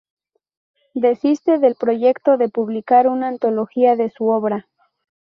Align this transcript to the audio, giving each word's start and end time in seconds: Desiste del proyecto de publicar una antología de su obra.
Desiste 0.95 1.59
del 1.59 1.75
proyecto 1.75 2.37
de 2.39 2.49
publicar 2.49 3.05
una 3.07 3.27
antología 3.27 3.95
de 3.95 4.09
su 4.09 4.29
obra. 4.29 4.67